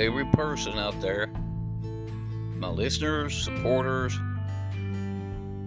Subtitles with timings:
[0.00, 1.26] every person out there,
[2.56, 4.18] my listeners, supporters,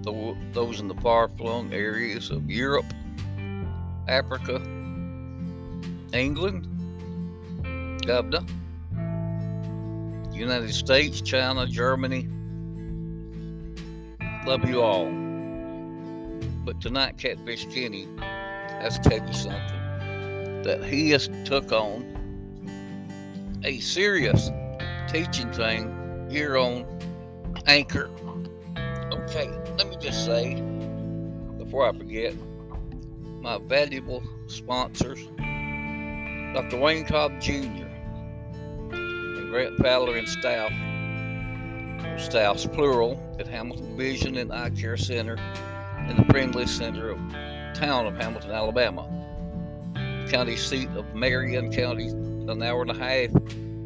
[0.01, 2.85] those in the far flung areas of Europe,
[4.07, 4.55] Africa,
[6.13, 6.67] England,
[8.01, 8.43] Gabda,
[10.33, 12.27] United States, China, Germany.
[14.47, 15.11] Love you all.
[16.65, 22.13] But tonight, Catfish Kenny has to tell you something that he has took on
[23.63, 24.51] a serious
[25.07, 26.85] teaching thing here on
[27.65, 28.09] Anchor.
[29.11, 30.55] Okay, let me just say
[31.57, 32.35] before I forget
[33.41, 35.19] my valuable sponsors,
[36.53, 36.77] Dr.
[36.77, 37.87] Wayne Cobb Jr.
[38.91, 40.71] and Grant Fowler and staff,
[42.19, 45.37] staffs plural at Hamilton Vision and Eye Care Center
[46.09, 47.17] in the friendly center of
[47.73, 49.07] town of Hamilton, Alabama.
[50.29, 52.11] County seat of Marion County,
[52.49, 53.29] an hour and a half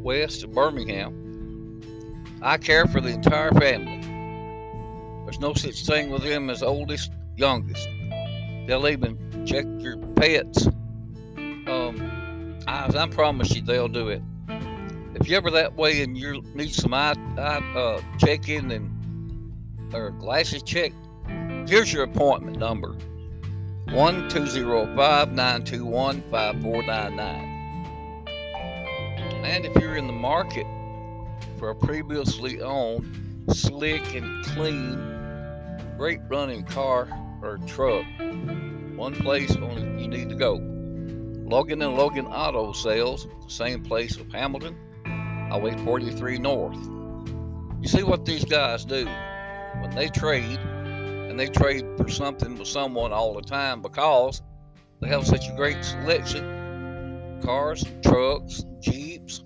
[0.03, 1.81] west of Birmingham.
[2.41, 4.01] Eye care for the entire family.
[5.25, 7.87] There's no such thing with them as oldest, youngest.
[8.67, 10.67] They'll even check your pets.
[11.67, 14.21] Um, I, I promise you, they'll do it.
[15.15, 18.93] If you're ever that way and you need some eye, eye uh, checking and
[19.93, 20.95] or glasses checked,
[21.67, 22.95] here's your appointment number:
[23.89, 27.56] one two zero five nine two one five four nine nine.
[29.47, 30.67] And if you're in the market
[31.57, 34.99] for a previously owned, slick and clean,
[35.97, 37.07] great running car
[37.41, 38.03] or truck,
[38.97, 40.55] one place only you need to go.
[41.49, 44.75] Logan and Logan Auto Sales, same place of Hamilton,
[45.49, 46.77] Highway 43 North.
[47.81, 49.05] You see what these guys do
[49.79, 54.41] when they trade, and they trade for something with someone all the time because
[54.99, 56.56] they have such a great selection
[57.41, 59.43] cars, trucks, jeeps,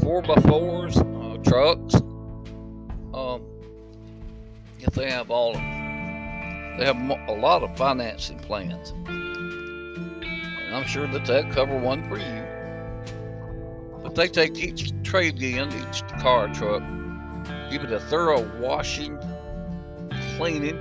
[0.00, 1.94] four by fours, uh, trucks.
[3.14, 3.42] Um,
[4.80, 10.84] if they have all, of them, they have a lot of financing plans, and I'm
[10.84, 12.44] sure that they cover one for you.
[14.02, 16.82] But they take each trade in, each car, truck,
[17.70, 19.18] give it a thorough washing,
[20.36, 20.80] cleaning.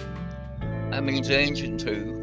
[0.91, 2.16] That means engine too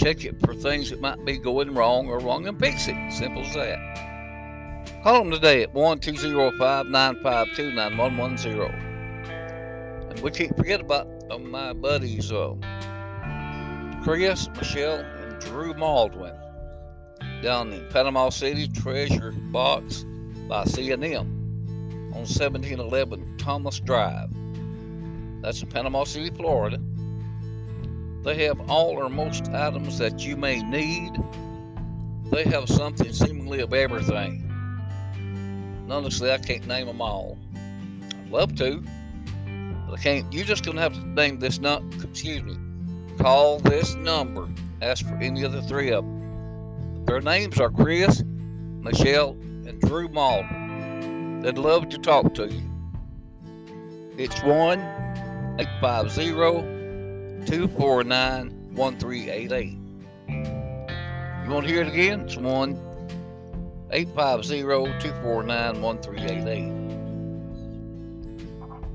[0.00, 3.12] check it for things that might be going wrong or wrong and fix it.
[3.12, 5.02] Simple as that.
[5.02, 10.10] Call them today at 1 205 952 9110.
[10.10, 11.06] And we can't forget about
[11.42, 12.54] my buddies, uh,
[14.02, 16.34] Chris, Michelle, and Drew Maldwin
[17.42, 20.06] down in Panama City Treasure Box
[20.48, 24.30] by C&M on 1711 Thomas Drive.
[25.42, 26.80] That's in Panama City, Florida.
[28.22, 31.12] They have all or most items that you may need.
[32.30, 34.46] They have something seemingly of everything.
[35.90, 37.38] Honestly, I can't name them all.
[37.54, 38.84] I'd love to,
[39.86, 40.32] but I can't.
[40.32, 41.82] You're just gonna have to name this nut.
[42.02, 42.56] Excuse me.
[43.18, 44.48] Call this number.
[44.82, 47.04] Ask for any of the three of them.
[47.06, 49.30] Their names are Chris, Michelle,
[49.66, 51.40] and Drew Malden.
[51.40, 52.62] They'd love to talk to you.
[54.16, 54.80] It's one
[55.58, 56.79] eight five zero.
[57.46, 59.78] 249 1388.
[61.44, 62.20] You want to hear it again?
[62.20, 62.78] It's 1
[63.90, 66.80] 850 249 1388.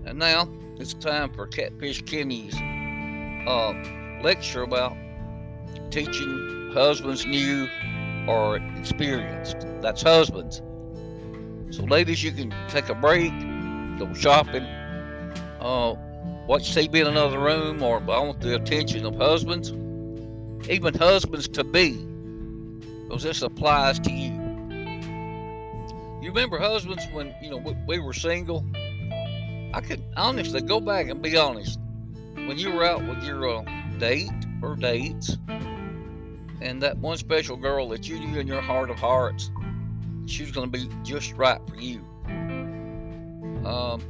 [0.06, 0.48] And now
[0.78, 2.56] it's time for Catfish Kenny's
[3.48, 3.74] uh,
[4.22, 4.96] lecture about
[5.90, 7.68] teaching husbands new
[8.28, 9.66] or experienced.
[9.82, 10.62] That's husbands.
[11.72, 13.32] So, ladies, you can take a break,
[13.98, 14.64] go shopping.
[15.60, 15.96] Uh,
[16.48, 19.72] watch TV in another room or I want the attention of husbands,
[20.70, 21.94] even husbands to be,
[23.04, 24.34] because this applies to you.
[26.22, 28.66] You remember husbands when you know we, were single?
[29.74, 31.80] I could honestly go back and be honest.
[32.34, 33.64] When you were out with your uh,
[33.98, 34.32] date
[34.62, 35.38] or dates,
[36.62, 39.52] and that one special girl that you knew in your heart of hearts,
[40.26, 42.00] she was going to be just right for you.
[43.66, 44.02] Um,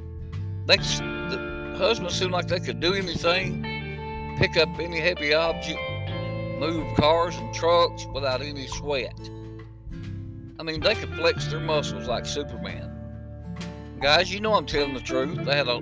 [0.65, 5.79] that's the, husbands seemed like they could do anything, pick up any heavy object,
[6.59, 9.17] move cars and trucks without any sweat.
[10.59, 12.91] I mean, they could flex their muscles like Superman.
[14.01, 15.43] Guys, you know I'm telling the truth.
[15.45, 15.79] They had a,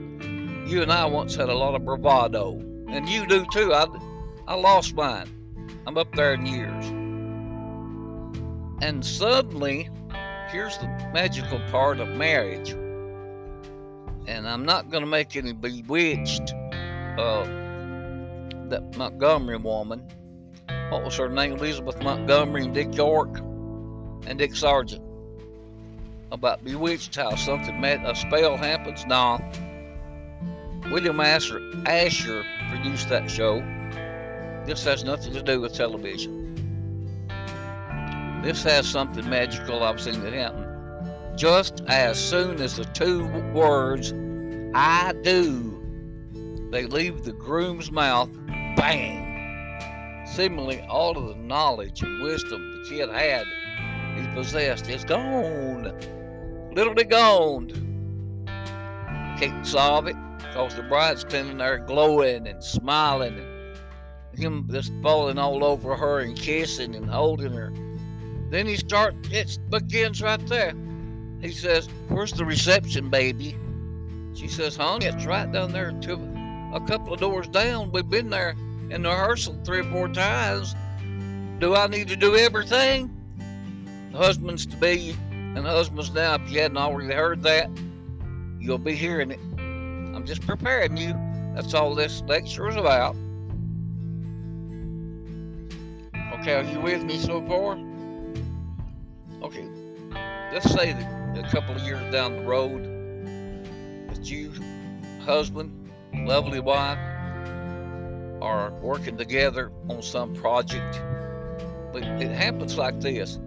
[0.67, 2.59] you and I once had a lot of bravado,
[2.89, 3.73] and you do too.
[3.73, 3.85] I,
[4.47, 5.29] I lost mine.
[5.85, 6.85] I'm up there in years.
[8.81, 9.89] And suddenly,
[10.49, 12.75] here's the magical part of marriage
[14.27, 16.53] and I'm not going to make any bewitched
[17.17, 17.43] uh,
[18.69, 20.03] that Montgomery woman.
[20.89, 21.53] What was her name?
[21.53, 23.39] Elizabeth Montgomery and Dick York
[24.25, 25.03] and Dick Sargent.
[26.31, 29.05] about Bewitched, how something met a spell happens.
[29.05, 29.39] Nah.
[30.91, 33.59] William Asher, Asher produced that show.
[34.65, 36.41] This has nothing to do with television.
[38.43, 40.72] This has something magical I've seen it happen.
[41.35, 44.13] Just as soon as the two words,
[44.75, 45.79] I do,
[46.71, 48.29] they leave the groom's mouth,
[48.75, 50.25] bang.
[50.27, 53.45] Seemingly all of the knowledge and wisdom the kid had,
[54.15, 55.91] he possessed, is gone.
[56.73, 57.69] Literally gone.
[59.39, 65.39] Can't solve it because the bride's standing there glowing and smiling and him just falling
[65.39, 67.73] all over her and kissing and holding her.
[68.49, 70.73] Then he starts, it begins right there.
[71.43, 73.57] He says, Where's the reception, baby?
[74.33, 76.13] She says, Honey, it's right down there to
[76.73, 77.91] a couple of doors down.
[77.91, 78.55] We've been there
[78.89, 80.73] in the rehearsal three or four times.
[81.59, 83.11] Do I need to do everything?
[84.13, 87.69] The husbands to be and husbands now, if you hadn't already heard that,
[88.57, 89.39] you'll be hearing it.
[90.15, 91.13] I'm just preparing you.
[91.55, 93.17] That's all this lecture is about.
[96.39, 97.77] Okay, are you with me so far?
[99.43, 99.67] Okay,
[100.51, 102.83] let's say that a couple of years down the road,
[104.09, 104.51] that you,
[105.25, 106.99] husband, lovely wife,
[108.41, 111.01] are working together on some project.
[111.91, 113.39] But it happens like this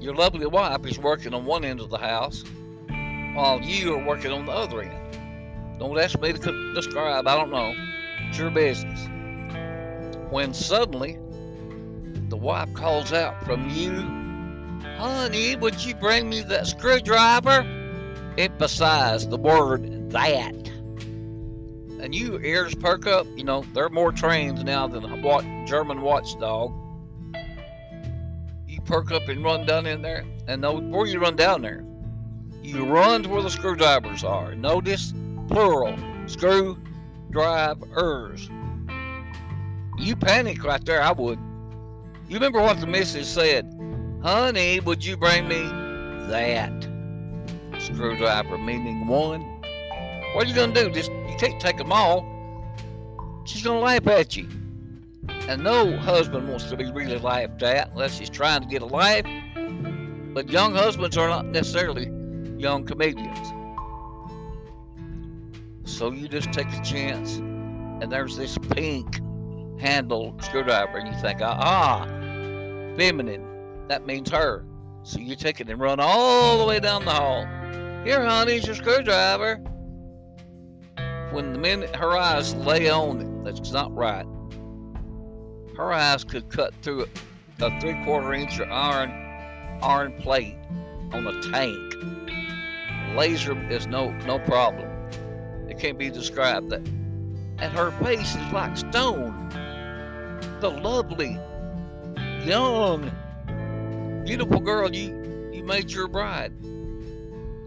[0.00, 2.42] your lovely wife is working on one end of the house
[3.34, 5.78] while you are working on the other end.
[5.78, 7.74] Don't ask me to describe, I don't know.
[8.28, 9.08] It's your business.
[10.30, 11.18] When suddenly
[12.28, 14.19] the wife calls out from you
[14.82, 17.66] Honey, would you bring me that screwdriver?
[18.38, 20.54] Emphasize the word that.
[22.00, 23.26] And you ears perk up.
[23.36, 26.72] You know, they're more trained now than a German watchdog.
[28.66, 30.24] You perk up and run down in there.
[30.48, 31.84] And no, before you run down there,
[32.62, 34.54] you run to where the screwdrivers are.
[34.54, 35.12] Notice
[35.48, 38.48] plural screwdrivers.
[39.98, 41.02] You panic right there.
[41.02, 41.38] I would.
[42.28, 43.76] You remember what the missus said?
[44.22, 45.62] Honey, would you bring me
[46.28, 46.86] that
[47.78, 48.58] screwdriver?
[48.58, 49.40] Meaning one.
[50.34, 50.90] What are you gonna do?
[50.90, 52.26] Just you can't take them all.
[53.46, 54.46] She's gonna laugh at you.
[55.48, 58.86] And no husband wants to be really laughed at unless he's trying to get a
[58.86, 59.24] laugh.
[60.34, 62.10] But young husbands are not necessarily
[62.58, 63.48] young comedians.
[65.84, 69.22] So you just take a chance, and there's this pink
[69.80, 72.04] handle screwdriver, and you think, ah,
[72.98, 73.49] feminine
[73.90, 74.64] that means her.
[75.02, 77.44] So you take it and run all the way down the hall.
[78.04, 79.56] Here, honey, is your screwdriver.
[81.32, 84.26] When the minute her eyes lay on it, that's not right.
[85.76, 87.06] Her eyes could cut through
[87.60, 89.10] a, a three quarter inch iron
[89.82, 90.56] iron plate
[91.10, 91.94] on a tank.
[93.16, 94.88] Laser is no no problem.
[95.68, 96.86] It can't be described that.
[97.58, 99.48] And her face is like stone.
[100.60, 101.40] The lovely,
[102.44, 103.10] young,
[104.24, 106.52] beautiful girl, you, you made your bride.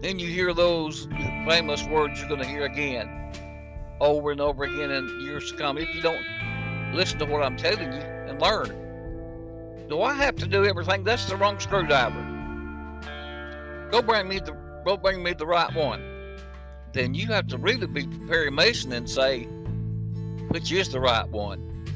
[0.00, 1.06] Then you hear those
[1.46, 3.08] famous words you're going to hear again,
[4.00, 5.78] over and over again in years to come.
[5.78, 6.24] If you don't
[6.92, 11.04] listen to what I'm telling you and learn, do I have to do everything?
[11.04, 12.22] That's the wrong screwdriver.
[13.90, 14.52] Go bring me the
[14.84, 16.02] go bring me the right one.
[16.92, 19.44] Then you have to really be Perry Mason and say,
[20.48, 21.86] which is the right one.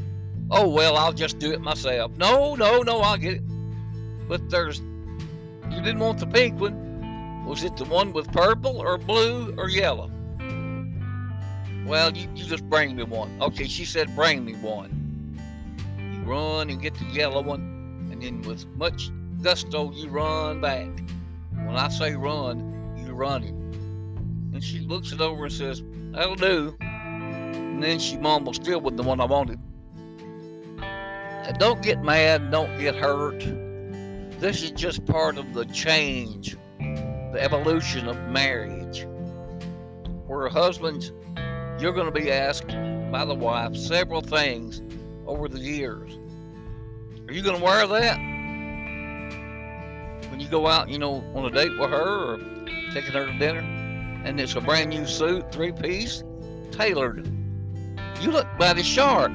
[0.51, 2.13] Oh well, I'll just do it myself.
[2.17, 3.43] No, no, no, I'll get it.
[4.29, 4.81] But there's,
[5.71, 7.47] you didn't want the pink one.
[7.47, 10.11] Was it the one with purple or blue or yellow?
[11.87, 13.41] Well, you, you just bring me one.
[13.41, 15.39] Okay, she said, bring me one.
[15.99, 20.89] You run and get the yellow one, and then with much gusto, you run back.
[21.53, 23.55] When I say run, you running.
[24.53, 25.83] And she looks it over and says,
[26.13, 26.77] That'll do.
[26.81, 29.59] And then she mumbles, Still with the one I wanted.
[31.59, 33.43] Don't get mad, don't get hurt.
[34.39, 39.05] This is just part of the change, the evolution of marriage.
[40.29, 41.13] Where husbands,
[41.81, 42.69] you're going to be asked
[43.11, 44.81] by the wife several things
[45.27, 46.21] over the years.
[47.27, 48.17] Are you going to wear that?
[50.31, 52.39] When you go out, you know, on a date with her or
[52.95, 53.63] taking her to dinner,
[54.25, 56.23] and it's a brand new suit, three piece,
[56.71, 57.27] tailored.
[58.21, 59.33] You look mighty sharp.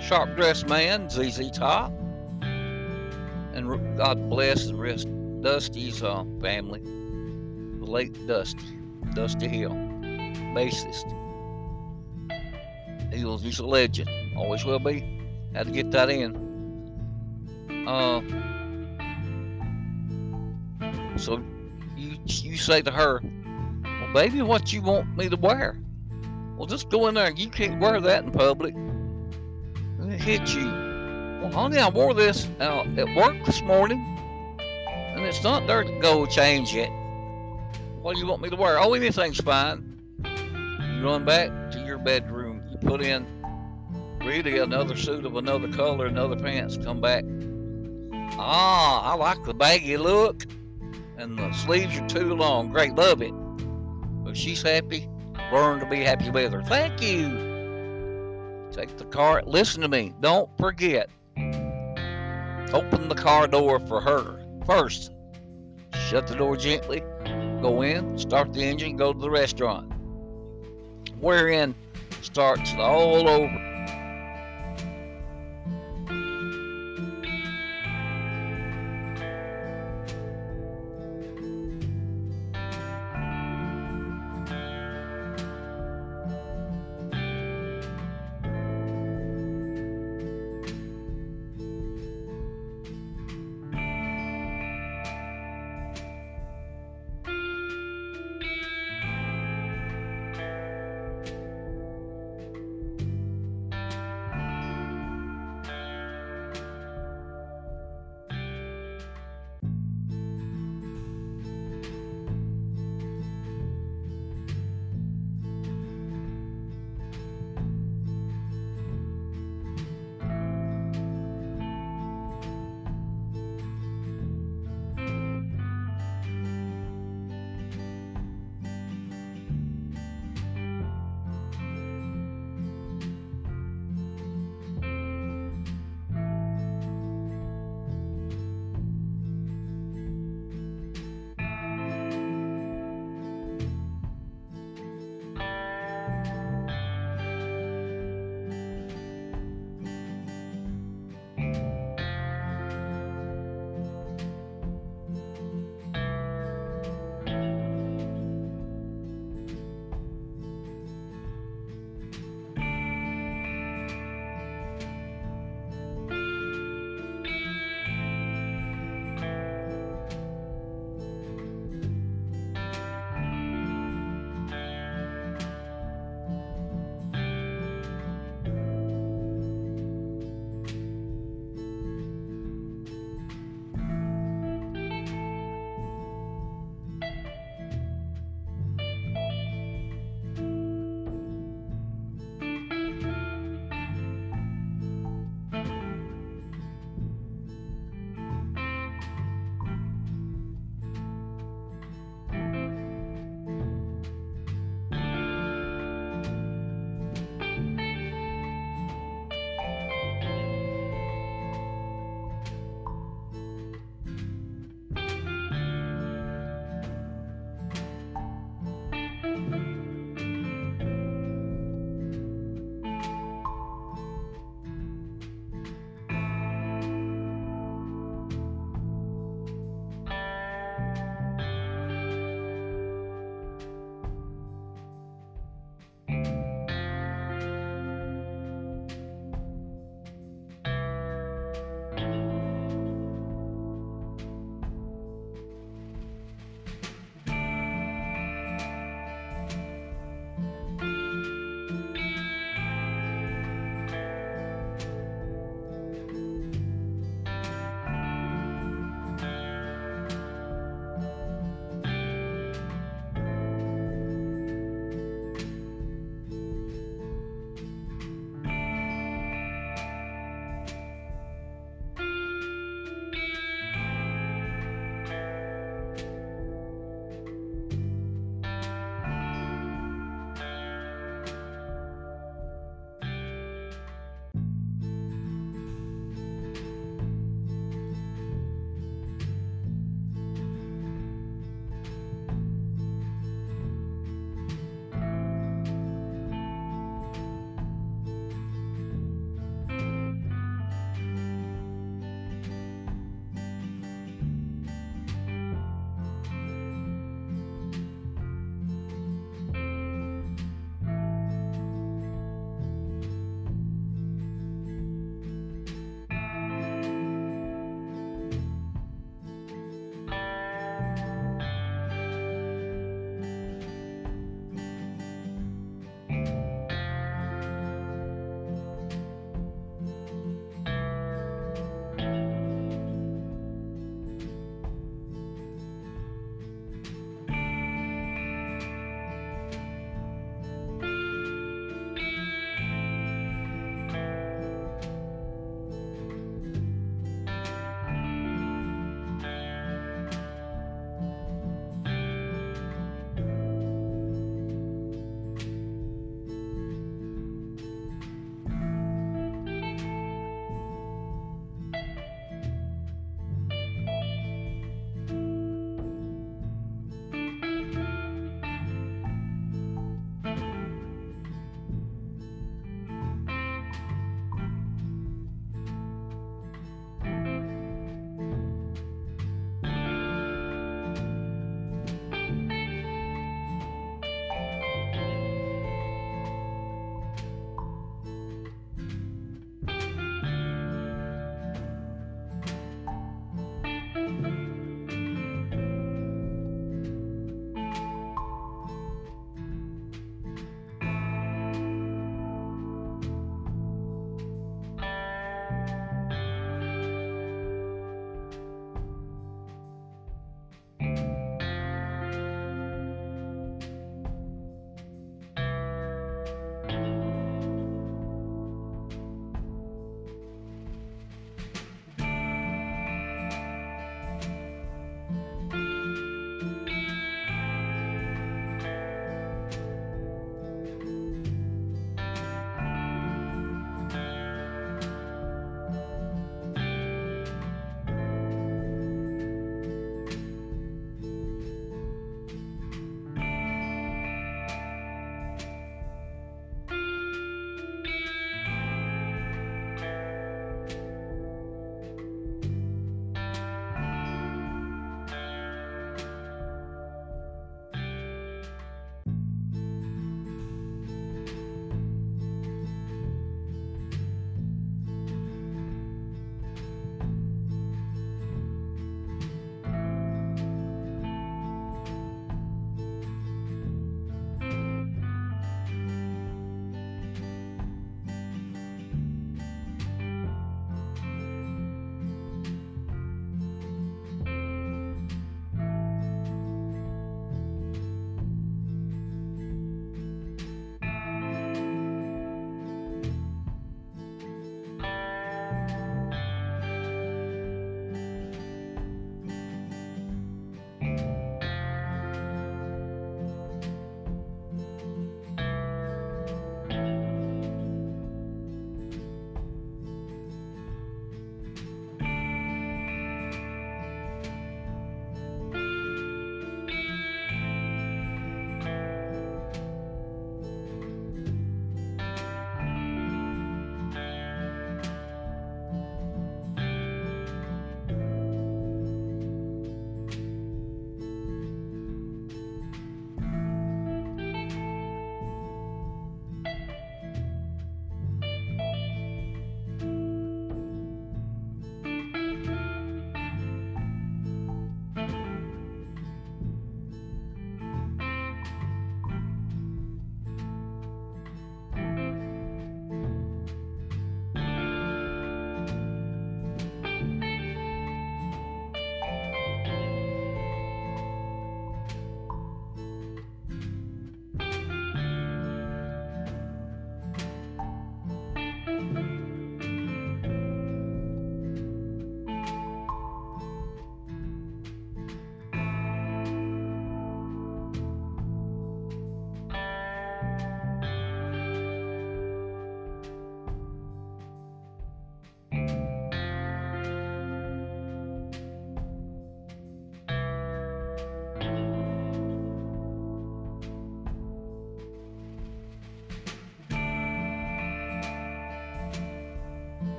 [0.00, 1.92] Sharp dressed man, ZZ Top
[3.54, 5.08] and God bless and rest
[5.40, 8.78] Dusty's uh, family, the late Dusty,
[9.14, 9.70] Dusty Hill,
[10.54, 11.04] bassist.
[13.12, 15.20] He was, he's a legend, always will be.
[15.54, 16.34] Had to get that in.
[17.86, 18.20] Uh,
[21.16, 21.40] so
[21.96, 25.78] you you say to her, Well, baby, what you want me to wear?
[26.56, 27.30] Well, just go in there.
[27.30, 28.74] You can't wear that in public.
[30.00, 30.83] It hit you.
[31.44, 34.02] Well, honey, I wore this out at work this morning,
[34.88, 36.88] and it's not to go change it.
[38.00, 38.78] What do you want me to wear?
[38.80, 40.00] Oh, anything's fine.
[40.24, 42.62] You run back to your bedroom.
[42.70, 43.26] You put in
[44.24, 46.78] really another suit of another color, another pants.
[46.78, 47.24] Come back.
[48.38, 50.44] Ah, I like the baggy look,
[51.18, 52.70] and the sleeves are too long.
[52.70, 53.34] Great, love it.
[54.24, 55.10] But she's happy.
[55.52, 56.62] Learn to be happy with her.
[56.62, 58.70] Thank you.
[58.72, 59.46] Take the cart.
[59.46, 60.14] Listen to me.
[60.20, 61.10] Don't forget.
[62.74, 65.12] Open the car door for her first.
[66.08, 67.04] Shut the door gently.
[67.62, 69.92] Go in, start the engine, go to the restaurant.
[71.20, 71.76] Wherein
[72.20, 73.63] starts all over